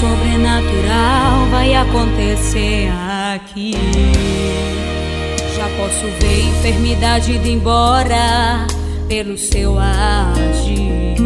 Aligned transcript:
sobrenatural 0.00 1.46
vai 1.50 1.74
acontecer 1.74 2.90
aqui. 3.34 3.74
Já 5.54 5.68
posso 5.76 6.06
ver 6.18 6.44
enfermidade 6.44 7.32
indo 7.32 7.46
embora 7.46 8.66
pelo 9.06 9.36
seu 9.36 9.78
agir. 9.78 11.16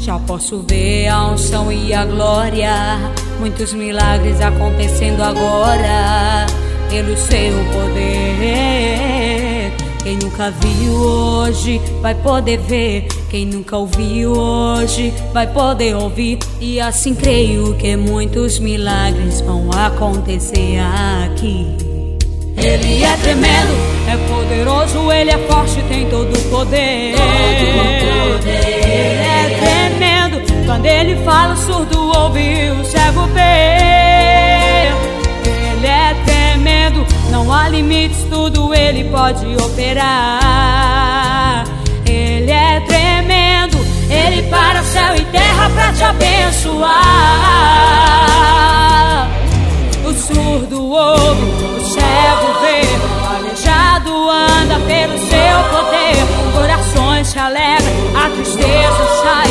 Já 0.00 0.18
posso 0.18 0.64
ver 0.68 1.06
a 1.08 1.28
unção 1.28 1.70
e 1.70 1.94
a 1.94 2.04
glória, 2.04 2.98
muitos 3.38 3.72
milagres 3.72 4.40
acontecendo 4.40 5.22
agora 5.22 6.46
pelo 6.90 7.16
seu 7.16 7.54
poder. 7.72 9.72
Quem 10.02 10.18
nunca 10.18 10.50
viu 10.50 10.92
hoje 10.92 11.80
vai 12.00 12.16
poder 12.16 12.58
ver. 12.58 13.06
Quem 13.36 13.44
nunca 13.44 13.76
ouviu 13.76 14.32
hoje 14.32 15.12
vai 15.30 15.46
poder 15.46 15.94
ouvir. 15.94 16.38
E 16.58 16.80
assim 16.80 17.14
creio 17.14 17.74
que 17.74 17.94
muitos 17.94 18.58
milagres 18.58 19.42
vão 19.42 19.68
acontecer 19.72 20.78
aqui. 21.22 21.66
Ele 22.56 23.04
é 23.04 23.16
tremendo, 23.18 23.74
é 24.08 24.16
poderoso, 24.26 25.12
ele 25.12 25.30
é 25.32 25.38
forte, 25.48 25.82
tem 25.82 26.08
todo 26.08 26.34
o 26.34 26.42
poder. 26.48 27.14
Todo 27.14 28.38
poder. 28.38 28.48
Ele 28.48 29.20
é 29.20 29.90
tremendo, 29.90 30.64
quando 30.64 30.86
ele 30.86 31.22
fala, 31.22 31.52
o 31.52 31.56
surdo 31.58 32.18
ouve, 32.18 32.70
o 32.70 32.84
cego 32.86 33.26
vê. 33.34 34.88
Ele 35.74 35.86
é 35.86 36.14
tremendo, 36.24 37.04
não 37.30 37.52
há 37.52 37.68
limites, 37.68 38.24
tudo 38.30 38.72
ele 38.72 39.04
pode 39.10 39.44
operar. 39.62 40.85
Te 45.96 46.04
abençoar. 46.04 46.96
O 50.04 50.12
surdo 50.12 50.90
ouve, 50.90 51.42
o 51.42 51.84
cego 51.84 52.48
vê, 52.60 52.82
o 53.02 53.24
aleijado 53.36 54.30
anda 54.30 54.78
pelo 54.86 55.18
seu 55.18 55.58
poder. 55.70 56.16
Corações 56.52 57.26
se 57.28 57.38
alegram, 57.38 57.92
a 58.14 58.30
tristeza 58.30 59.06
sai, 59.22 59.50